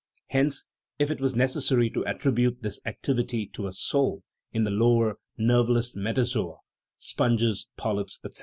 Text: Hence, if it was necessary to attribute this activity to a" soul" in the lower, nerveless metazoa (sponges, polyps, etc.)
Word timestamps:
Hence, 0.29 0.65
if 0.97 1.11
it 1.11 1.21
was 1.21 1.35
necessary 1.35 1.87
to 1.91 2.03
attribute 2.07 2.63
this 2.63 2.81
activity 2.87 3.45
to 3.53 3.67
a" 3.67 3.71
soul" 3.87 4.23
in 4.51 4.63
the 4.63 4.71
lower, 4.71 5.19
nerveless 5.37 5.95
metazoa 5.95 6.57
(sponges, 6.97 7.67
polyps, 7.77 8.19
etc.) 8.25 8.39